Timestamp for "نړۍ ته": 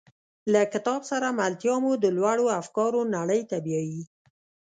3.15-3.57